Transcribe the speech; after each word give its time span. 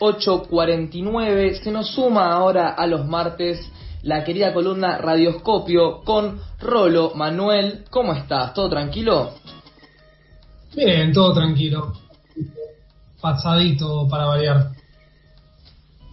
8.49, 0.00 1.62
se 1.62 1.70
nos 1.70 1.88
suma 1.94 2.32
ahora 2.32 2.70
a 2.70 2.86
los 2.86 3.06
martes 3.06 3.60
la 4.02 4.24
querida 4.24 4.52
columna 4.54 4.98
Radioscopio 4.98 6.02
con 6.04 6.40
Rolo. 6.60 7.12
Manuel, 7.14 7.84
¿cómo 7.90 8.12
estás? 8.12 8.54
¿Todo 8.54 8.68
tranquilo? 8.68 9.32
Bien, 10.74 11.12
todo 11.12 11.34
tranquilo. 11.34 11.92
Pasadito 13.20 14.06
para 14.08 14.26
variar. 14.26 14.70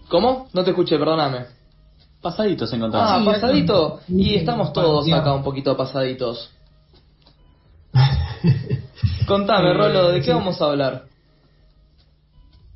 ¿Cómo? 0.10 0.48
No 0.54 0.64
te 0.64 0.72
escuché, 0.72 0.98
perdóname. 0.98 1.46
Pasaditos 2.22 2.74
encontramos. 2.74 3.12
Ah, 3.12 3.20
Sí, 3.20 3.26
pasadito. 3.26 4.00
sí, 4.08 4.14
Y 4.18 4.36
estamos 4.36 4.74
todos 4.74 5.12
acá 5.12 5.34
un 5.34 5.44
poquito 5.44 5.78
pasaditos. 5.78 6.50
Contame, 9.28 9.74
Rolo, 9.74 10.10
¿de 10.10 10.22
qué 10.22 10.34
vamos 10.34 10.60
a 10.62 10.66
hablar? 10.66 11.04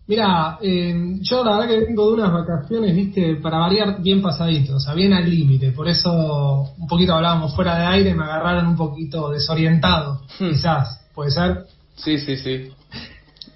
Mira, 0.09 0.57
eh, 0.59 1.17
yo 1.21 1.43
la 1.43 1.51
verdad 1.51 1.67
que 1.67 1.85
vengo 1.85 2.07
de 2.07 2.13
unas 2.15 2.33
vacaciones, 2.33 2.95
viste, 2.95 3.35
para 3.35 3.59
variar 3.59 4.01
bien 4.01 4.23
pasadito, 4.23 4.77
o 4.77 4.79
sea, 4.79 4.95
bien 4.95 5.13
al 5.13 5.29
límite. 5.29 5.71
Por 5.71 5.87
eso 5.87 6.67
un 6.79 6.87
poquito 6.87 7.13
hablábamos 7.13 7.55
fuera 7.55 7.77
de 7.77 7.85
aire, 7.85 8.15
me 8.15 8.23
agarraron 8.23 8.65
un 8.69 8.75
poquito 8.75 9.29
desorientado, 9.29 10.21
Hmm. 10.39 10.49
quizás, 10.49 11.01
puede 11.13 11.29
ser. 11.29 11.65
Sí, 11.95 12.17
sí, 12.17 12.37
sí. 12.37 12.71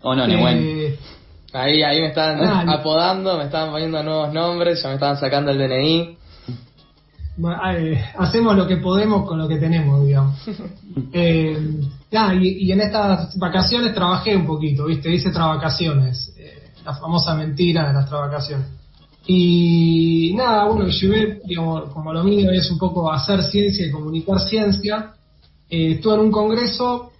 O 0.03 0.13
no, 0.13 0.27
ni 0.27 0.35
bueno. 0.39 0.61
Eh, 0.61 0.99
Ahí, 1.53 1.81
ahí 1.83 2.01
me 2.01 2.07
están 2.07 2.39
Ah, 2.41 2.65
apodando, 2.67 3.38
me 3.38 3.45
estaban 3.45 3.71
poniendo 3.71 4.01
nuevos 4.03 4.31
nombres, 4.33 4.81
ya 4.81 4.89
me 4.89 4.95
estaban 4.95 5.17
sacando 5.17 5.49
el 5.51 5.57
DNI. 5.57 6.17
Eh, 7.75 8.05
hacemos 8.19 8.55
lo 8.55 8.67
que 8.67 8.77
podemos 8.77 9.27
con 9.27 9.39
lo 9.39 9.47
que 9.47 9.57
tenemos, 9.57 10.05
digamos. 10.05 10.35
Eh, 11.11 11.57
nada, 12.11 12.35
y, 12.35 12.65
y 12.65 12.71
en 12.71 12.81
estas 12.81 13.35
vacaciones 13.39 13.95
trabajé 13.95 14.35
un 14.35 14.45
poquito, 14.45 14.85
¿viste? 14.85 15.11
Hice 15.11 15.31
travacaciones, 15.31 16.31
eh, 16.32 16.32
la 16.83 16.93
famosa 16.93 17.35
mentira 17.35 17.87
de 17.87 17.93
las 17.93 18.09
travacaciones. 18.09 18.67
Y 19.25 20.33
nada, 20.35 20.65
bueno, 20.65 20.87
llevé, 20.87 21.41
digamos, 21.45 21.91
como 21.93 22.11
lo 22.11 22.23
mío 22.23 22.51
es 22.51 22.69
un 22.69 22.77
poco 22.77 23.11
hacer 23.11 23.41
ciencia 23.43 23.85
y 23.85 23.91
comunicar 23.91 24.39
ciencia, 24.41 25.13
eh, 25.69 25.93
estuve 25.93 26.15
en 26.15 26.19
un 26.19 26.31
congreso 26.31 27.11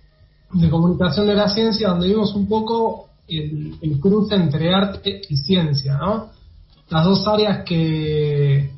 de 0.52 0.70
comunicación 0.70 1.28
de 1.28 1.36
la 1.36 1.48
ciencia 1.48 1.90
donde 1.90 2.08
vimos 2.08 2.36
un 2.36 2.48
poco 2.48 3.10
el, 3.28 3.76
el 3.82 4.00
cruce 4.00 4.36
entre 4.36 4.74
arte 4.74 5.22
y 5.30 5.38
ciencia, 5.38 5.98
¿no? 5.98 6.30
Las 6.90 7.06
dos 7.06 7.26
áreas 7.26 7.64
que, 7.64 8.72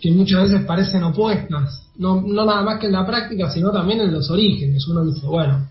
que 0.00 0.10
muchas 0.10 0.50
veces 0.50 0.66
parecen 0.66 1.04
opuestas, 1.04 1.86
no, 1.96 2.20
no 2.20 2.44
nada 2.44 2.62
más 2.62 2.80
que 2.80 2.86
en 2.86 2.92
la 2.92 3.06
práctica, 3.06 3.48
sino 3.50 3.70
también 3.70 4.00
en 4.00 4.12
los 4.12 4.28
orígenes. 4.30 4.86
Uno 4.88 5.04
dice, 5.04 5.26
bueno, 5.26 5.68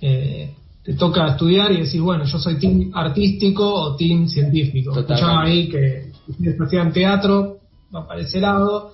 eh, 0.00 0.54
te 0.84 0.94
toca 0.94 1.28
estudiar 1.28 1.70
y 1.72 1.80
decir, 1.80 2.00
bueno, 2.00 2.24
yo 2.24 2.38
soy 2.38 2.58
team 2.58 2.90
artístico 2.92 3.64
o 3.64 3.96
team 3.96 4.26
científico. 4.26 4.98
Escuchaba 4.98 5.42
ahí 5.42 5.68
que 5.68 6.10
ustedes 6.26 6.60
hacían 6.60 6.92
teatro, 6.92 7.58
va 7.94 8.06
para 8.06 8.20
ese 8.20 8.40
lado. 8.40 8.92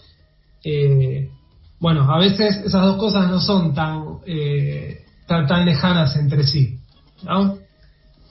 Eh, 0.62 1.30
bueno, 1.80 2.10
a 2.10 2.18
veces 2.18 2.58
esas 2.64 2.82
dos 2.82 2.96
cosas 2.96 3.30
no 3.30 3.40
son 3.40 3.72
tan, 3.72 4.18
eh, 4.26 5.04
tan, 5.26 5.46
tan 5.46 5.64
lejanas 5.64 6.14
entre 6.16 6.42
sí, 6.46 6.78
¿no? 7.22 7.56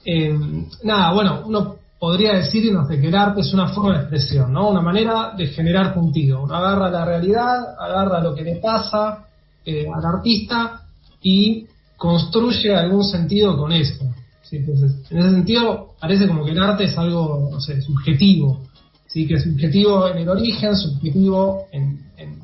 Eh, 0.05 0.37
nada, 0.83 1.13
bueno, 1.13 1.41
uno 1.45 1.77
podría 1.99 2.35
decirnos 2.35 2.87
de 2.87 3.01
que 3.01 3.07
el 3.07 3.15
arte 3.15 3.41
es 3.41 3.53
una 3.53 3.69
forma 3.69 3.93
de 3.93 4.01
expresión, 4.01 4.53
¿no? 4.53 4.69
Una 4.69 4.81
manera 4.81 5.33
de 5.35 5.47
generar 5.47 5.95
puntido. 5.95 6.43
Uno 6.43 6.55
agarra 6.55 6.91
la 6.91 7.05
realidad, 7.05 7.75
agarra 7.79 8.21
lo 8.21 8.35
que 8.35 8.43
le 8.43 8.57
pasa 8.57 9.25
al 9.65 10.05
artista 10.05 10.83
y 11.21 11.67
construye 11.97 12.75
algún 12.75 13.03
sentido 13.03 13.57
con 13.57 13.71
eso. 13.71 14.05
¿sí? 14.43 14.57
Entonces, 14.57 15.11
en 15.11 15.17
ese 15.17 15.31
sentido, 15.31 15.95
parece 15.99 16.27
como 16.27 16.45
que 16.45 16.51
el 16.51 16.61
arte 16.61 16.85
es 16.85 16.97
algo, 16.97 17.49
no 17.51 17.59
sé, 17.59 17.81
subjetivo. 17.81 18.63
¿sí? 19.07 19.27
Que 19.27 19.35
es 19.35 19.43
subjetivo 19.43 20.07
en 20.07 20.19
el 20.19 20.29
origen, 20.29 20.75
subjetivo 20.75 21.65
en, 21.71 22.11
en, 22.17 22.41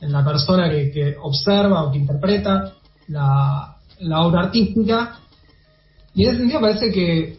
en 0.00 0.12
la 0.12 0.24
persona 0.24 0.70
que, 0.70 0.90
que 0.90 1.16
observa 1.20 1.84
o 1.84 1.92
que 1.92 1.98
interpreta 1.98 2.74
la, 3.08 3.76
la 4.00 4.20
obra 4.22 4.42
artística. 4.42 5.18
Y 6.14 6.24
en 6.24 6.28
ese 6.28 6.38
sentido 6.38 6.60
parece 6.60 6.92
que, 6.92 7.38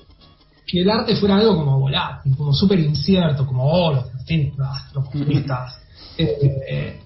que 0.65 0.81
el 0.81 0.89
arte 0.89 1.15
fuera 1.15 1.37
algo 1.37 1.55
como 1.55 1.79
volátil, 1.79 2.35
como 2.35 2.53
súper 2.53 2.79
incierto, 2.79 3.45
como 3.45 3.65
oh, 3.65 3.93
los 3.93 4.05
artistas, 4.13 4.93
los 4.93 5.09
comunistas. 5.09 5.79
Eh, 6.19 6.63
eh, 6.67 6.99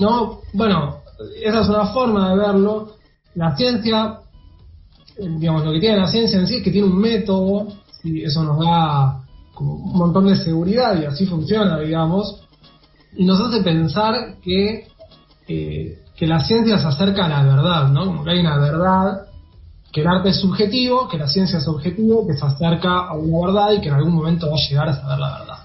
no, 0.00 0.40
bueno, 0.52 1.02
esa 1.40 1.60
es 1.60 1.68
una 1.68 1.86
forma 1.92 2.30
de 2.30 2.36
verlo. 2.36 2.96
La 3.36 3.54
ciencia, 3.56 4.20
eh, 5.16 5.28
digamos, 5.38 5.64
lo 5.64 5.72
que 5.72 5.80
tiene 5.80 5.98
la 5.98 6.08
ciencia 6.08 6.38
en 6.38 6.46
sí 6.46 6.56
es 6.56 6.62
que 6.62 6.70
tiene 6.70 6.88
un 6.88 6.98
método, 6.98 7.68
y 8.02 8.22
eso 8.22 8.42
nos 8.42 8.58
da 8.58 9.22
como 9.54 9.74
un 9.74 9.96
montón 9.96 10.26
de 10.26 10.36
seguridad 10.36 11.00
y 11.00 11.04
así 11.04 11.26
funciona, 11.26 11.78
digamos, 11.78 12.42
y 13.16 13.24
nos 13.24 13.40
hace 13.40 13.62
pensar 13.62 14.36
que, 14.42 14.88
eh, 15.48 15.98
que 16.16 16.26
la 16.26 16.40
ciencia 16.40 16.78
se 16.78 16.86
acerca 16.86 17.26
a 17.26 17.28
la 17.28 17.42
verdad, 17.42 17.88
¿no? 17.88 18.06
Como 18.06 18.24
que 18.24 18.30
hay 18.30 18.40
una 18.40 18.58
verdad 18.58 19.26
que 19.92 20.02
el 20.02 20.06
arte 20.06 20.30
es 20.30 20.40
subjetivo, 20.40 21.08
que 21.08 21.16
la 21.16 21.26
ciencia 21.26 21.58
es 21.58 21.66
objetivo, 21.68 22.26
que 22.26 22.34
se 22.34 22.44
acerca 22.44 23.06
a 23.08 23.14
una 23.14 23.46
verdad 23.46 23.72
y 23.72 23.80
que 23.80 23.88
en 23.88 23.94
algún 23.94 24.14
momento 24.14 24.48
va 24.48 24.54
a 24.54 24.68
llegar 24.68 24.88
a 24.88 25.00
saber 25.00 25.18
la 25.18 25.38
verdad. 25.38 25.58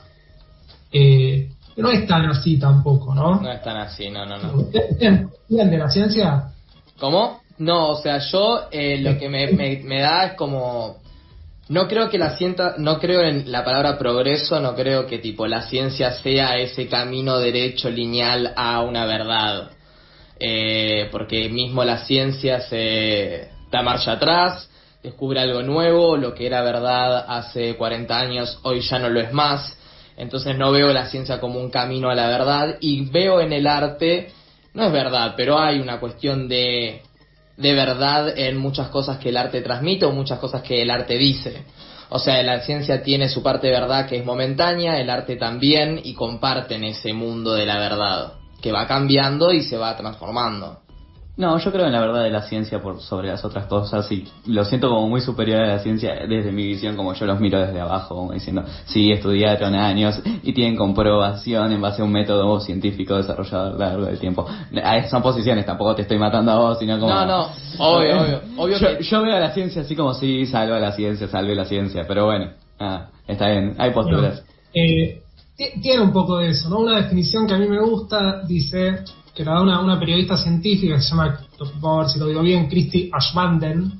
Eh, 0.94 1.52
no 1.78 1.90
es 1.90 2.08
tan 2.08 2.26
así 2.26 2.58
tampoco, 2.58 3.14
¿no? 3.14 3.42
No 3.42 3.52
es 3.52 3.62
tan 3.62 3.78
así, 3.78 4.10
no, 4.10 4.26
no, 4.26 4.38
no. 4.38 4.62
¿Ustedes 4.62 4.98
de 5.50 5.78
la 5.78 5.90
ciencia? 5.90 6.52
¿Cómo? 6.98 7.41
No, 7.62 7.90
o 7.90 8.02
sea, 8.02 8.18
yo 8.18 8.70
eh, 8.72 8.98
lo 9.00 9.20
que 9.20 9.30
me, 9.30 9.52
me, 9.52 9.82
me 9.84 10.02
da 10.02 10.26
es 10.26 10.34
como... 10.34 11.00
No 11.70 11.88
creo 11.88 12.10
que 12.10 12.18
la 12.18 12.36
ciencia, 12.36 12.74
no 12.80 13.00
creo 13.00 13.22
en 13.22 13.52
la 13.52 13.64
palabra 13.64 14.00
progreso, 14.00 14.60
no 14.60 14.74
creo 14.74 15.06
que 15.06 15.20
tipo 15.20 15.46
la 15.46 15.62
ciencia 15.62 16.12
sea 16.24 16.58
ese 16.58 16.88
camino 16.88 17.38
derecho 17.38 17.92
lineal 17.92 18.52
a 18.56 18.82
una 18.82 19.06
verdad. 19.06 19.70
Eh, 20.40 21.08
porque 21.12 21.50
mismo 21.50 21.84
la 21.84 22.00
ciencia 22.00 22.62
se 22.62 23.50
da 23.72 23.84
marcha 23.84 24.14
atrás, 24.14 24.68
descubre 25.04 25.40
algo 25.40 25.62
nuevo, 25.62 26.18
lo 26.18 26.34
que 26.34 26.48
era 26.48 26.64
verdad 26.64 27.26
hace 27.28 27.76
40 27.76 28.20
años 28.20 28.60
hoy 28.64 28.82
ya 28.82 28.98
no 28.98 29.08
lo 29.08 29.20
es 29.20 29.32
más. 29.32 29.78
Entonces 30.18 30.58
no 30.58 30.72
veo 30.72 30.92
la 30.92 31.06
ciencia 31.06 31.40
como 31.40 31.60
un 31.60 31.70
camino 31.70 32.10
a 32.10 32.16
la 32.16 32.28
verdad 32.28 32.78
y 32.80 33.06
veo 33.12 33.40
en 33.40 33.54
el 33.54 33.68
arte, 33.68 34.32
no 34.74 34.88
es 34.88 34.92
verdad, 34.92 35.36
pero 35.38 35.60
hay 35.60 35.80
una 35.80 36.00
cuestión 36.00 36.48
de, 36.48 37.04
de 37.62 37.74
verdad 37.74 38.38
en 38.38 38.58
muchas 38.58 38.90
cosas 38.90 39.18
que 39.18 39.30
el 39.30 39.38
arte 39.38 39.62
transmite 39.62 40.06
o 40.06 40.12
muchas 40.12 40.40
cosas 40.40 40.62
que 40.62 40.82
el 40.82 40.90
arte 40.90 41.18
dice. 41.18 41.66
O 42.10 42.20
sea, 42.20 42.44
la 42.44 42.60
ciencia 42.62 43.02
tiene 43.04 43.30
su 43.30 43.42
parte 43.42 43.68
de 43.68 43.74
verdad 43.74 44.08
que 44.08 44.18
es 44.18 44.26
momentánea, 44.26 45.00
el 45.00 45.10
arte 45.10 45.38
también 45.38 46.02
y 46.04 46.14
comparten 46.14 46.84
ese 46.84 47.14
mundo 47.14 47.54
de 47.54 47.66
la 47.66 47.80
verdad 47.80 48.34
que 48.62 48.72
va 48.72 48.86
cambiando 48.86 49.54
y 49.54 49.64
se 49.64 49.78
va 49.78 49.96
transformando. 49.96 50.82
No, 51.38 51.58
yo 51.58 51.72
creo 51.72 51.86
en 51.88 51.94
la 51.94 52.02
verdad 52.02 52.24
de 52.24 52.30
la 52.30 52.42
ciencia 52.44 52.82
por 52.82 53.00
sobre 53.02 53.30
las 53.30 53.44
otras 53.46 53.66
cosas 53.66 54.12
y 54.12 54.28
lo 54.48 54.66
siento 54.66 54.90
como 54.90 55.08
muy 55.08 55.22
superior 55.22 55.62
a 55.62 55.68
la 55.68 55.80
ciencia 55.80 56.14
desde 56.28 56.52
mi 56.52 56.68
visión, 56.68 56.96
como 56.98 57.14
yo 57.14 57.26
los 57.26 57.40
miro 57.40 57.60
desde 57.60 57.80
abajo, 57.80 58.16
como 58.16 58.34
diciendo, 58.34 58.64
sí, 58.86 59.12
estudiaron 59.12 59.74
años 59.74 60.22
y 60.44 60.52
tienen 60.54 60.76
comprobación 60.76 61.72
en 61.72 61.82
base 61.82 62.02
a 62.02 62.06
un 62.06 62.12
método 62.12 62.60
científico 62.60 63.16
desarrollado 63.16 63.68
a 63.68 63.70
lo 63.72 63.78
largo 63.78 64.06
del 64.06 64.20
tiempo. 64.20 64.46
Ah, 64.84 65.02
Son 65.10 65.22
posiciones, 65.24 65.66
tampoco 65.66 65.96
te 65.96 66.02
estoy 66.04 66.18
matando 66.20 66.52
a 66.52 66.58
vos, 66.58 66.80
sino 66.80 67.00
como... 67.00 67.14
No, 67.14 67.26
no, 67.26 67.48
obvio, 67.80 68.22
obvio, 68.22 68.42
obvio 68.58 68.78
yo, 68.78 68.98
que- 68.98 69.04
yo 69.04 69.22
veo 69.22 69.36
a 69.36 69.40
la 69.40 69.52
ciencia 69.54 69.82
así 69.84 69.96
como, 69.96 70.14
sí, 70.14 70.46
salva 70.46 70.80
la 70.80 70.92
ciencia, 70.92 71.28
salve 71.30 71.56
la 71.56 71.66
ciencia, 71.66 72.04
pero 72.08 72.26
bueno, 72.26 72.52
ah, 72.78 73.08
está 73.26 73.48
bien, 73.50 73.76
hay 73.80 73.92
posturas. 73.92 74.44
Eh, 74.74 75.22
ti- 75.56 75.82
tiene 75.82 76.02
un 76.04 76.12
poco 76.12 76.38
de 76.40 76.50
eso, 76.50 76.70
¿no? 76.70 76.80
Una 76.80 76.98
definición 76.98 77.48
que 77.48 77.54
a 77.54 77.58
mí 77.58 77.68
me 77.68 77.80
gusta 77.80 78.42
dice 78.44 79.00
que 79.34 79.46
la 79.46 79.54
da 79.54 79.62
una, 79.62 79.80
una 79.80 80.00
periodista 80.00 80.38
científica 80.38 80.96
que 80.96 81.02
se 81.02 81.10
llama, 81.10 81.40
vamos 81.80 81.84
a 81.84 82.02
ver 82.02 82.10
si 82.10 82.20
lo 82.20 82.28
digo 82.28 82.42
bien, 82.42 82.68
Christy 82.68 83.10
Ashbanden. 83.12 83.94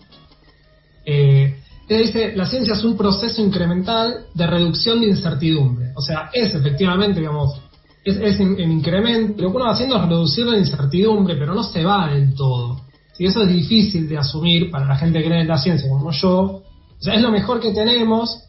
Eh, 1.06 1.58
ella 1.88 2.00
dice, 2.00 2.36
la 2.36 2.46
ciencia 2.46 2.74
es 2.74 2.84
un 2.84 2.96
proceso 2.96 3.42
incremental 3.42 4.28
de 4.34 4.48
reducción 4.48 5.02
de 5.02 5.08
incertidumbre. 5.08 5.92
O 5.96 6.02
sea, 6.02 6.30
es 6.34 6.54
efectivamente, 6.54 7.20
digamos, 7.20 7.60
es, 8.04 8.18
es 8.18 8.40
en, 8.40 8.60
en 8.60 8.72
incremento. 8.72 9.42
Lo 9.42 9.52
que 9.52 9.56
uno 9.58 9.66
va 9.66 9.72
haciendo 9.72 9.98
es 9.98 10.08
reducir 10.08 10.46
la 10.46 10.58
incertidumbre, 10.58 11.36
pero 11.36 11.54
no 11.54 11.64
se 11.64 11.84
va 11.84 12.08
del 12.08 12.34
todo. 12.34 12.82
Si 13.14 13.26
eso 13.26 13.44
es 13.44 13.50
difícil 13.50 14.08
de 14.08 14.18
asumir 14.18 14.72
para 14.72 14.86
la 14.86 14.96
gente 14.96 15.20
que 15.20 15.26
cree 15.26 15.42
en 15.42 15.48
la 15.48 15.58
ciencia 15.58 15.90
como 15.90 16.12
yo. 16.12 16.34
O 16.34 17.04
sea, 17.04 17.16
es 17.16 17.22
lo 17.22 17.32
mejor 17.32 17.60
que 17.60 17.72
tenemos, 17.72 18.44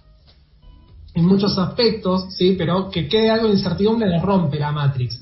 en 1.14 1.26
muchos 1.26 1.58
aspectos, 1.58 2.26
sí, 2.34 2.54
pero 2.56 2.90
que 2.90 3.08
quede 3.08 3.30
algo 3.30 3.48
de 3.48 3.54
incertidumbre 3.54 4.08
le 4.08 4.20
rompe 4.20 4.58
la 4.58 4.72
Matrix. 4.72 5.20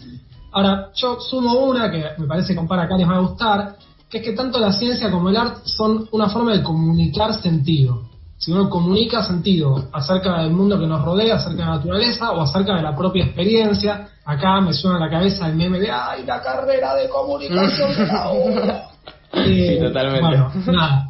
Ahora, 0.52 0.90
yo 0.94 1.20
sumo 1.20 1.54
una 1.54 1.90
que 1.90 2.04
me 2.18 2.26
parece 2.26 2.48
que 2.48 2.56
compara 2.56 2.82
acá 2.82 2.96
les 2.96 3.08
va 3.08 3.16
a 3.16 3.20
gustar, 3.20 3.76
que 4.08 4.18
es 4.18 4.24
que 4.24 4.32
tanto 4.32 4.58
la 4.58 4.72
ciencia 4.72 5.10
como 5.10 5.28
el 5.28 5.36
arte 5.36 5.60
son 5.64 6.08
una 6.12 6.28
forma 6.28 6.52
de 6.52 6.62
comunicar 6.62 7.34
sentido. 7.34 8.10
Si 8.36 8.50
uno 8.52 8.70
comunica 8.70 9.22
sentido 9.22 9.88
acerca 9.92 10.40
del 10.42 10.50
mundo 10.50 10.78
que 10.78 10.86
nos 10.86 11.04
rodea, 11.04 11.36
acerca 11.36 11.62
de 11.62 11.68
la 11.68 11.76
naturaleza 11.76 12.32
o 12.32 12.40
acerca 12.40 12.74
de 12.74 12.82
la 12.82 12.96
propia 12.96 13.24
experiencia, 13.24 14.08
acá 14.24 14.60
me 14.60 14.72
suena 14.72 14.96
a 14.96 15.00
la 15.00 15.10
cabeza 15.10 15.46
el 15.46 15.56
meme 15.56 15.78
de 15.78 15.90
¡ay, 15.90 16.24
la 16.24 16.40
carrera 16.40 16.94
de 16.94 17.08
comunicación 17.08 17.96
de 17.96 18.06
la 18.06 18.30
obra! 18.30 18.86
Sí, 19.32 19.78
totalmente. 19.80 20.20
Bueno, 20.22 20.52
nada. 20.72 21.08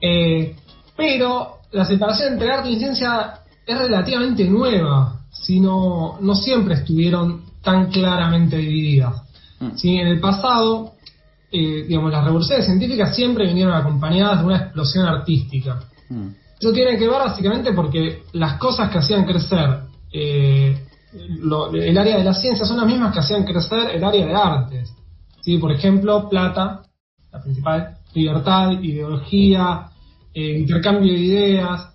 Eh, 0.00 0.54
pero 0.96 1.58
la 1.72 1.84
separación 1.84 2.34
entre 2.34 2.52
arte 2.52 2.70
y 2.70 2.78
ciencia 2.78 3.40
es 3.66 3.78
relativamente 3.78 4.44
nueva, 4.44 5.19
si 5.30 5.60
no, 5.60 6.18
siempre 6.34 6.74
estuvieron 6.74 7.42
tan 7.62 7.90
claramente 7.90 8.56
divididas. 8.56 9.22
Mm. 9.60 9.70
En 9.84 10.06
el 10.06 10.20
pasado, 10.20 10.92
eh, 11.52 11.84
digamos, 11.86 12.10
las 12.10 12.24
revoluciones 12.24 12.64
científicas 12.64 13.14
siempre 13.14 13.46
vinieron 13.46 13.74
acompañadas 13.74 14.40
de 14.40 14.46
una 14.46 14.56
explosión 14.56 15.06
artística. 15.06 15.80
Mm. 16.08 16.28
Eso 16.58 16.72
tiene 16.72 16.98
que 16.98 17.08
ver 17.08 17.18
básicamente 17.18 17.72
porque 17.72 18.22
las 18.32 18.58
cosas 18.58 18.90
que 18.90 18.98
hacían 18.98 19.24
crecer 19.24 19.80
eh, 20.12 20.86
lo- 21.40 21.72
el 21.72 21.96
área 21.96 22.18
de 22.18 22.24
la 22.24 22.34
ciencia 22.34 22.64
son 22.66 22.76
las 22.78 22.86
mismas 22.86 23.12
que 23.12 23.20
hacían 23.20 23.44
crecer 23.44 23.90
el 23.94 24.04
área 24.04 24.26
de 24.26 24.34
artes. 24.34 24.92
¿sí? 25.40 25.56
Por 25.58 25.72
ejemplo, 25.72 26.28
plata, 26.28 26.82
la 27.32 27.40
principal, 27.42 27.96
libertad, 28.14 28.72
ideología, 28.82 29.86
eh, 30.34 30.58
intercambio 30.58 31.12
de 31.12 31.18
ideas. 31.18 31.89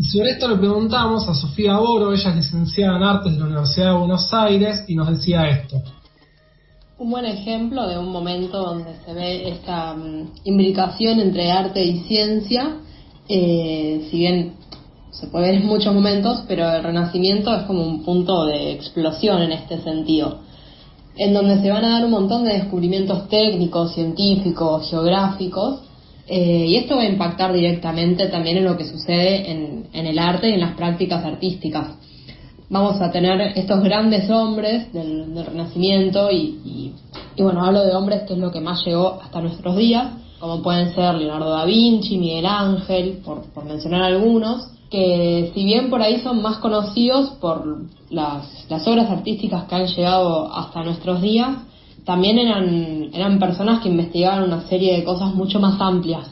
Y 0.00 0.04
sobre 0.04 0.30
esto 0.30 0.48
le 0.48 0.56
preguntamos 0.56 1.28
a 1.28 1.34
Sofía 1.34 1.76
Boro, 1.76 2.14
ella 2.14 2.30
es 2.30 2.36
licenciada 2.36 2.96
en 2.96 3.02
artes 3.02 3.34
de 3.34 3.38
la 3.38 3.44
Universidad 3.44 3.92
de 3.92 3.98
Buenos 3.98 4.32
Aires, 4.32 4.84
y 4.88 4.94
nos 4.94 5.10
decía 5.10 5.46
esto. 5.46 5.76
Un 6.96 7.10
buen 7.10 7.26
ejemplo 7.26 7.86
de 7.86 7.98
un 7.98 8.10
momento 8.10 8.62
donde 8.62 8.94
se 9.04 9.12
ve 9.12 9.50
esta 9.50 9.92
mm, 9.92 10.30
imbricación 10.44 11.20
entre 11.20 11.52
arte 11.52 11.84
y 11.84 12.00
ciencia, 12.04 12.78
eh, 13.28 14.08
si 14.10 14.16
bien 14.20 14.54
se 15.10 15.26
puede 15.26 15.48
ver 15.48 15.56
en 15.56 15.66
muchos 15.66 15.92
momentos, 15.92 16.44
pero 16.48 16.66
el 16.70 16.82
Renacimiento 16.82 17.54
es 17.54 17.64
como 17.64 17.86
un 17.86 18.02
punto 18.02 18.46
de 18.46 18.72
explosión 18.72 19.42
en 19.42 19.52
este 19.52 19.82
sentido, 19.82 20.38
en 21.18 21.34
donde 21.34 21.60
se 21.60 21.70
van 21.70 21.84
a 21.84 21.90
dar 21.90 22.06
un 22.06 22.12
montón 22.12 22.44
de 22.44 22.54
descubrimientos 22.54 23.28
técnicos, 23.28 23.92
científicos, 23.92 24.88
geográficos, 24.88 25.89
eh, 26.32 26.66
y 26.68 26.76
esto 26.76 26.94
va 26.94 27.02
a 27.02 27.06
impactar 27.06 27.52
directamente 27.52 28.28
también 28.28 28.58
en 28.58 28.64
lo 28.64 28.76
que 28.76 28.84
sucede 28.84 29.50
en, 29.50 29.88
en 29.92 30.06
el 30.06 30.16
arte 30.16 30.48
y 30.48 30.52
en 30.52 30.60
las 30.60 30.76
prácticas 30.76 31.24
artísticas. 31.24 31.88
Vamos 32.68 33.00
a 33.00 33.10
tener 33.10 33.40
estos 33.56 33.82
grandes 33.82 34.30
hombres 34.30 34.92
del, 34.92 35.44
Renacimiento 35.44 36.30
y, 36.30 36.92
bueno, 37.36 37.64
hablo 37.64 37.84
de 37.84 37.96
hombres 37.96 38.22
que 38.28 38.34
es 38.34 38.38
lo 38.38 38.52
que 38.52 38.60
más 38.60 38.86
llegó 38.86 39.18
hasta 39.20 39.40
nuestros 39.40 39.76
días, 39.76 40.06
como 40.38 40.62
pueden 40.62 40.94
ser 40.94 41.16
Leonardo 41.16 41.50
da 41.50 41.64
Vinci, 41.64 42.16
Miguel 42.16 42.46
Ángel, 42.46 43.22
por, 43.24 43.64
mencionar 43.64 44.02
algunos, 44.02 44.70
que 44.88 45.50
si 45.52 45.64
bien 45.64 45.90
por 45.90 46.00
ahí 46.00 46.20
son 46.20 46.42
más 46.42 46.58
conocidos 46.58 47.30
por 47.40 47.86
las 48.08 48.86
obras 48.86 49.10
artísticas 49.10 49.64
que 49.64 49.74
han 49.74 49.86
llegado 49.88 50.54
hasta 50.54 50.84
nuestros 50.84 51.20
días, 51.22 51.56
también 52.10 52.40
eran, 52.40 53.10
eran 53.14 53.38
personas 53.38 53.80
que 53.80 53.88
investigaban 53.88 54.42
una 54.42 54.62
serie 54.62 54.96
de 54.96 55.04
cosas 55.04 55.32
mucho 55.32 55.60
más 55.60 55.80
amplias. 55.80 56.26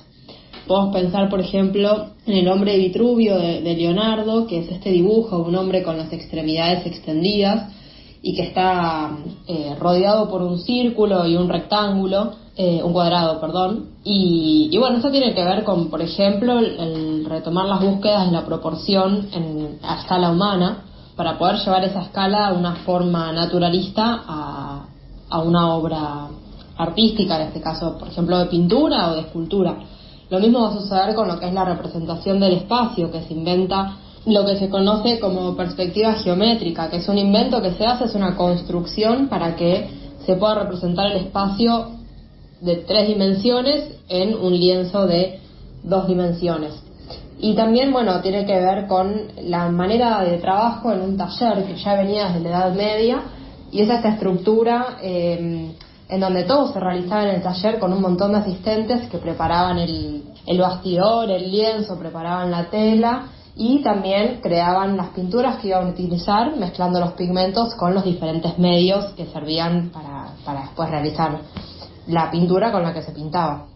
Podemos 0.66 0.92
pensar, 0.92 1.28
por 1.28 1.38
ejemplo, 1.38 2.06
en 2.26 2.34
el 2.34 2.48
hombre 2.48 2.72
de 2.72 2.78
Vitruvio 2.78 3.38
de, 3.38 3.76
Leonardo, 3.76 4.48
que 4.48 4.58
es 4.58 4.72
este 4.72 4.90
dibujo 4.90 5.38
un 5.38 5.54
hombre 5.54 5.84
con 5.84 5.96
las 5.96 6.12
extremidades 6.12 6.84
extendidas 6.84 7.72
y 8.20 8.34
que 8.34 8.42
está 8.42 9.18
eh, 9.46 9.76
rodeado 9.78 10.28
por 10.28 10.42
un 10.42 10.58
círculo 10.58 11.24
y 11.28 11.36
un 11.36 11.48
rectángulo, 11.48 12.32
eh, 12.56 12.82
un 12.82 12.92
cuadrado, 12.92 13.40
perdón. 13.40 13.90
Y, 14.02 14.70
y 14.72 14.78
bueno, 14.78 14.98
eso 14.98 15.12
tiene 15.12 15.32
que 15.32 15.44
ver 15.44 15.62
con, 15.62 15.90
por 15.90 16.02
ejemplo, 16.02 16.58
el, 16.58 16.76
el 16.76 17.24
retomar 17.24 17.66
las 17.66 17.80
búsquedas 17.80 18.26
de 18.26 18.32
la 18.32 18.44
proporción 18.44 19.28
en, 19.32 19.78
a 19.84 20.00
escala 20.00 20.32
humana 20.32 20.86
para 21.14 21.38
poder 21.38 21.58
llevar 21.58 21.84
esa 21.84 22.02
escala 22.02 22.48
a 22.48 22.52
una 22.52 22.74
forma 22.84 23.32
naturalista 23.32 24.24
a, 24.26 24.88
a 25.30 25.40
una 25.40 25.74
obra 25.74 26.28
artística, 26.76 27.36
en 27.40 27.48
este 27.48 27.60
caso, 27.60 27.98
por 27.98 28.08
ejemplo, 28.08 28.38
de 28.38 28.46
pintura 28.46 29.10
o 29.10 29.14
de 29.14 29.22
escultura. 29.22 29.78
Lo 30.30 30.38
mismo 30.40 30.60
va 30.60 30.68
a 30.68 30.72
suceder 30.74 31.14
con 31.14 31.26
lo 31.26 31.38
que 31.38 31.48
es 31.48 31.54
la 31.54 31.64
representación 31.64 32.38
del 32.38 32.54
espacio, 32.54 33.10
que 33.10 33.22
se 33.22 33.34
inventa 33.34 33.96
lo 34.26 34.44
que 34.44 34.56
se 34.56 34.68
conoce 34.68 35.18
como 35.20 35.56
perspectiva 35.56 36.14
geométrica, 36.14 36.90
que 36.90 36.98
es 36.98 37.08
un 37.08 37.18
invento 37.18 37.62
que 37.62 37.72
se 37.72 37.86
hace, 37.86 38.04
es 38.04 38.14
una 38.14 38.36
construcción 38.36 39.28
para 39.28 39.56
que 39.56 39.88
se 40.26 40.36
pueda 40.36 40.56
representar 40.56 41.10
el 41.12 41.18
espacio 41.18 41.92
de 42.60 42.76
tres 42.76 43.08
dimensiones 43.08 43.96
en 44.08 44.34
un 44.36 44.52
lienzo 44.52 45.06
de 45.06 45.40
dos 45.82 46.06
dimensiones. 46.06 46.74
Y 47.40 47.54
también, 47.54 47.92
bueno, 47.92 48.20
tiene 48.20 48.44
que 48.44 48.58
ver 48.58 48.86
con 48.88 49.28
la 49.44 49.68
manera 49.68 50.22
de 50.24 50.38
trabajo 50.38 50.92
en 50.92 51.00
un 51.00 51.16
taller 51.16 51.64
que 51.64 51.76
ya 51.76 51.94
venía 51.94 52.28
desde 52.28 52.50
la 52.50 52.66
Edad 52.66 52.74
Media 52.74 53.22
y 53.70 53.82
es 53.82 53.90
esta 53.90 54.10
estructura 54.10 54.98
eh, 55.02 55.74
en 56.08 56.20
donde 56.20 56.44
todo 56.44 56.72
se 56.72 56.80
realizaba 56.80 57.24
en 57.24 57.36
el 57.36 57.42
taller 57.42 57.78
con 57.78 57.92
un 57.92 58.00
montón 58.00 58.32
de 58.32 58.38
asistentes 58.38 59.08
que 59.10 59.18
preparaban 59.18 59.78
el, 59.78 60.24
el 60.46 60.58
bastidor, 60.58 61.30
el 61.30 61.50
lienzo, 61.50 61.98
preparaban 61.98 62.50
la 62.50 62.70
tela 62.70 63.26
y 63.54 63.82
también 63.82 64.40
creaban 64.40 64.96
las 64.96 65.08
pinturas 65.08 65.58
que 65.58 65.68
iban 65.68 65.86
a 65.86 65.90
utilizar 65.90 66.56
mezclando 66.56 67.00
los 67.00 67.12
pigmentos 67.12 67.74
con 67.74 67.92
los 67.92 68.04
diferentes 68.04 68.58
medios 68.58 69.06
que 69.14 69.26
servían 69.26 69.90
para, 69.90 70.28
para 70.44 70.62
después 70.62 70.88
realizar 70.88 71.40
la 72.06 72.30
pintura 72.30 72.72
con 72.72 72.82
la 72.82 72.94
que 72.94 73.02
se 73.02 73.12
pintaba. 73.12 73.66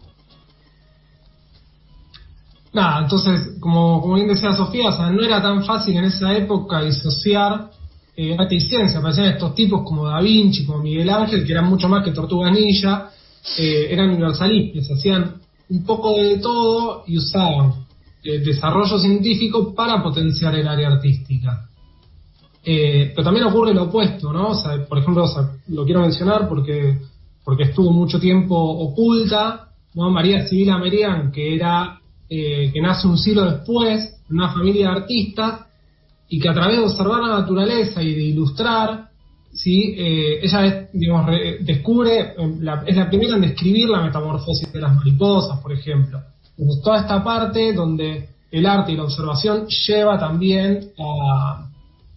Nada, 2.72 3.00
entonces, 3.02 3.58
como, 3.60 4.00
como 4.00 4.14
bien 4.14 4.28
decía 4.28 4.54
Sofía, 4.54 4.88
o 4.88 4.92
sea, 4.92 5.10
no 5.10 5.22
era 5.22 5.42
tan 5.42 5.62
fácil 5.64 5.98
en 5.98 6.04
esa 6.04 6.32
época 6.32 6.80
disociar 6.80 7.70
eh, 8.16 8.36
arte 8.38 8.56
y 8.56 8.60
ciencia. 8.60 8.98
Aparecían 8.98 9.28
estos 9.28 9.54
tipos 9.54 9.82
como 9.84 10.06
Da 10.06 10.20
Vinci, 10.20 10.64
como 10.64 10.82
Miguel 10.82 11.10
Ángel, 11.10 11.44
que 11.44 11.52
eran 11.52 11.68
mucho 11.68 11.88
más 11.88 12.04
que 12.04 12.12
Tortuga 12.12 12.50
Ninja, 12.50 13.10
eh, 13.58 13.88
eran 13.90 14.10
universalistas, 14.10 14.90
hacían 14.90 15.34
un 15.68 15.84
poco 15.84 16.16
de 16.18 16.38
todo 16.38 17.04
y 17.06 17.18
usaban 17.18 17.86
eh, 18.24 18.38
desarrollo 18.38 18.98
científico 18.98 19.74
para 19.74 20.02
potenciar 20.02 20.54
el 20.54 20.68
área 20.68 20.88
artística. 20.88 21.68
Eh, 22.64 23.10
pero 23.14 23.24
también 23.24 23.46
ocurre 23.46 23.74
lo 23.74 23.84
opuesto, 23.84 24.32
¿no? 24.32 24.50
O 24.50 24.54
sea, 24.54 24.86
por 24.86 24.98
ejemplo, 24.98 25.24
lo 25.68 25.84
quiero 25.84 26.02
mencionar 26.02 26.48
porque, 26.48 26.98
porque 27.44 27.64
estuvo 27.64 27.90
mucho 27.90 28.20
tiempo 28.20 28.54
oculta. 28.56 29.70
María 29.94 30.46
Sibila 30.46 30.78
Merian, 30.78 31.32
que 31.32 31.54
era, 31.54 32.00
eh, 32.28 32.70
que 32.72 32.80
nace 32.80 33.08
un 33.08 33.18
siglo 33.18 33.50
después, 33.50 34.20
en 34.30 34.36
una 34.36 34.52
familia 34.52 34.90
de 34.90 34.96
artistas, 35.00 35.66
y 36.32 36.38
que 36.40 36.48
a 36.48 36.54
través 36.54 36.76
de 36.78 36.84
observar 36.84 37.20
la 37.20 37.38
naturaleza 37.40 38.02
y 38.02 38.14
de 38.14 38.22
ilustrar, 38.32 39.08
¿sí? 39.52 39.94
Eh, 39.96 40.40
ella 40.42 40.66
es, 40.66 40.92
digamos, 40.92 41.26
re- 41.26 41.58
descubre, 41.60 42.20
eh, 42.20 42.56
la- 42.60 42.82
es 42.86 42.96
la 42.96 43.08
primera 43.10 43.34
en 43.36 43.42
describir 43.42 43.88
la 43.88 44.00
metamorfosis 44.02 44.72
de 44.72 44.80
las 44.80 44.94
mariposas, 44.94 45.58
por 45.60 45.72
ejemplo. 45.72 46.20
Entonces, 46.56 46.82
toda 46.82 47.00
esta 47.00 47.22
parte 47.22 47.72
donde 47.74 48.28
el 48.50 48.64
arte 48.66 48.92
y 48.92 48.96
la 48.96 49.04
observación 49.04 49.66
lleva 49.86 50.18
también 50.18 50.90
a, 50.98 51.68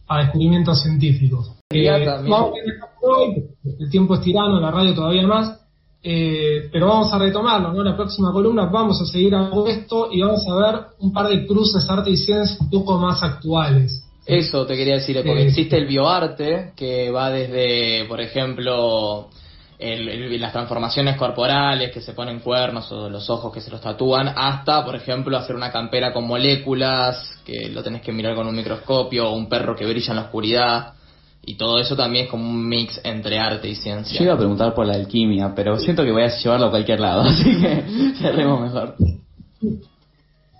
a 0.07 0.17
descubrimientos 0.19 0.81
científicos. 0.81 1.51
Eh, 1.69 1.83
también- 2.05 2.31
vamos 2.31 2.53
a 2.53 3.83
el 3.83 3.89
tiempo 3.89 4.15
es 4.15 4.21
tirano, 4.21 4.59
la 4.59 4.71
radio 4.71 4.93
todavía 4.93 5.27
más, 5.27 5.59
eh, 6.03 6.69
pero 6.71 6.87
vamos 6.87 7.11
a 7.13 7.17
retomarlo, 7.19 7.73
¿no? 7.73 7.83
La 7.83 7.95
próxima 7.97 8.31
columna 8.31 8.65
vamos 8.67 9.01
a 9.01 9.05
seguir 9.05 9.33
de 9.33 9.71
esto 9.71 10.09
y 10.11 10.21
vamos 10.21 10.45
a 10.47 10.55
ver 10.55 10.81
un 10.99 11.11
par 11.11 11.27
de 11.27 11.45
cruces 11.47 11.89
arte 11.89 12.11
y 12.11 12.17
ciencia 12.17 12.57
un 12.61 12.69
poco 12.69 12.97
más 12.99 13.21
actuales. 13.23 14.03
Eso 14.25 14.65
te 14.65 14.75
quería 14.75 14.95
decir, 14.95 15.15
porque 15.17 15.43
existe 15.47 15.77
el 15.77 15.85
bioarte, 15.85 16.71
que 16.75 17.11
va 17.11 17.29
desde, 17.29 18.05
por 18.05 18.19
ejemplo, 18.21 19.29
el- 19.77 20.07
el- 20.09 20.41
las 20.41 20.51
transformaciones 20.51 21.15
corporales, 21.17 21.91
que 21.91 22.01
se 22.01 22.13
ponen 22.13 22.39
cuernos 22.39 22.91
o 22.91 23.09
los 23.09 23.29
ojos 23.29 23.53
que 23.53 23.61
se 23.61 23.69
los 23.69 23.81
tatúan, 23.81 24.29
hasta, 24.35 24.83
por 24.83 24.95
ejemplo, 24.95 25.37
hacer 25.37 25.55
una 25.55 25.71
campera 25.71 26.11
con 26.13 26.25
moléculas, 26.25 27.39
que 27.45 27.69
lo 27.69 27.83
tenés 27.83 28.01
que 28.01 28.11
mirar 28.11 28.35
con 28.35 28.47
un 28.47 28.55
microscopio, 28.55 29.29
o 29.29 29.35
un 29.35 29.47
perro 29.47 29.75
que 29.75 29.85
brilla 29.85 30.11
en 30.11 30.15
la 30.15 30.23
oscuridad, 30.23 30.93
y 31.45 31.55
todo 31.55 31.77
eso 31.77 31.95
también 31.95 32.25
es 32.25 32.31
como 32.31 32.49
un 32.49 32.67
mix 32.67 32.99
entre 33.03 33.37
arte 33.37 33.67
y 33.69 33.75
ciencia. 33.75 34.17
Yo 34.17 34.23
iba 34.25 34.33
a 34.33 34.37
preguntar 34.37 34.73
por 34.73 34.87
la 34.87 34.95
alquimia, 34.95 35.53
pero 35.55 35.77
siento 35.77 36.03
que 36.03 36.11
voy 36.11 36.23
a 36.23 36.29
llevarlo 36.35 36.67
a 36.67 36.69
cualquier 36.71 36.99
lado, 36.99 37.21
así 37.29 37.43
que 37.61 37.83
cerremos 38.19 38.61
mejor. 38.61 38.95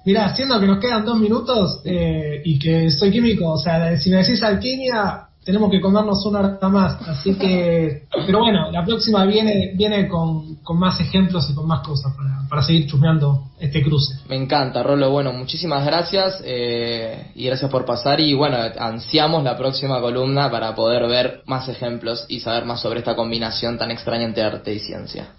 Mirá, 0.05 0.35
siendo 0.35 0.59
que 0.59 0.67
nos 0.67 0.79
quedan 0.79 1.03
dos 1.03 1.19
minutos 1.19 1.81
eh, 1.83 2.41
y 2.45 2.59
que 2.59 2.91
soy 2.91 3.11
químico, 3.11 3.51
o 3.51 3.57
sea, 3.57 3.97
si 3.97 4.11
me 4.11 4.17
decís 4.17 4.41
alquimia, 4.43 5.25
tenemos 5.43 5.69
que 5.69 5.79
comernos 5.79 6.25
una 6.25 6.39
hora 6.39 6.69
más, 6.69 7.01
así 7.07 7.35
que, 7.35 8.03
pero 8.25 8.39
bueno, 8.39 8.71
la 8.71 8.83
próxima 8.83 9.25
viene 9.25 9.73
viene 9.75 10.07
con, 10.07 10.55
con 10.57 10.77
más 10.77 10.99
ejemplos 10.99 11.49
y 11.49 11.55
con 11.55 11.67
más 11.67 11.81
cosas 11.81 12.13
para, 12.15 12.47
para 12.49 12.63
seguir 12.63 12.87
chusmeando 12.87 13.45
este 13.59 13.83
cruce. 13.83 14.15
Me 14.27 14.35
encanta, 14.35 14.83
Rolo. 14.83 15.11
Bueno, 15.11 15.33
muchísimas 15.33 15.85
gracias 15.85 16.41
eh, 16.43 17.31
y 17.35 17.45
gracias 17.45 17.69
por 17.69 17.85
pasar. 17.85 18.19
Y 18.19 18.33
bueno, 18.33 18.57
ansiamos 18.77 19.43
la 19.43 19.55
próxima 19.55 20.01
columna 20.01 20.49
para 20.49 20.73
poder 20.75 21.07
ver 21.07 21.41
más 21.45 21.69
ejemplos 21.69 22.25
y 22.27 22.39
saber 22.39 22.65
más 22.65 22.81
sobre 22.81 22.99
esta 22.99 23.15
combinación 23.15 23.77
tan 23.77 23.91
extraña 23.91 24.25
entre 24.25 24.43
arte 24.43 24.73
y 24.73 24.79
ciencia. 24.79 25.29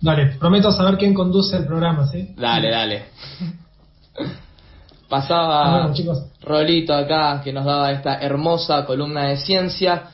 Dale, 0.00 0.36
prometo 0.38 0.72
saber 0.72 0.96
quién 0.96 1.12
conduce 1.12 1.56
el 1.56 1.66
programa, 1.66 2.06
¿sí? 2.06 2.34
Dale, 2.36 2.70
dale. 2.70 3.04
Pasaba 5.08 5.88
Bueno. 5.88 6.14
Rolito 6.42 6.94
acá 6.94 7.40
que 7.42 7.52
nos 7.52 7.64
daba 7.64 7.90
esta 7.90 8.14
hermosa 8.20 8.86
columna 8.86 9.24
de 9.24 9.36
ciencia. 9.36 10.04